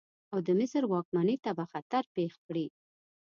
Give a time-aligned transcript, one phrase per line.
[0.31, 2.65] او د مصر واکمنۍ ته به خطر پېښ کړي.